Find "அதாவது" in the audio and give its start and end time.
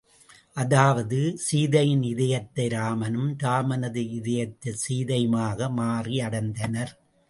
0.53-1.19